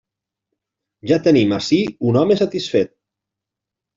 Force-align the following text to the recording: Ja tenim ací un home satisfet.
Ja 1.11 1.19
tenim 1.27 1.53
ací 1.59 1.79
un 2.11 2.19
home 2.21 2.37
satisfet. 2.41 2.93